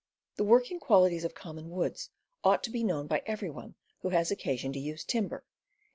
The 0.37 0.43
working 0.43 0.79
qualities 0.79 1.23
of 1.25 1.35
common 1.35 1.69
woods 1.69 2.09
ought 2.43 2.63
to 2.63 2.71
be 2.71 2.83
known 2.83 3.05
by 3.05 3.21
every 3.27 3.51
one 3.51 3.75
who 3.99 4.09
has 4.09 4.31
occasion 4.31 4.73
to 4.73 4.79
use 4.79 5.03
timber, 5.03 5.43
and 5.77 5.79
^ 5.79 5.79